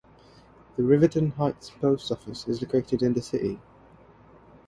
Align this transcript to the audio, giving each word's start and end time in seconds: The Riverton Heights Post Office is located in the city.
The 0.77 0.83
Riverton 0.83 1.29
Heights 1.33 1.69
Post 1.79 2.11
Office 2.11 2.47
is 2.47 2.59
located 2.63 3.03
in 3.03 3.13
the 3.13 3.21
city. 3.21 3.59